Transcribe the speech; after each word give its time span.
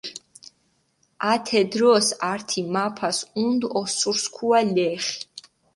ათე 1.31 1.61
დროს 1.73 2.07
ართი 2.31 2.61
მაფას 2.73 3.17
ჸუნდჷ 3.31 3.67
ოსურისქუა 3.79 4.59
ლეხი. 4.75 5.15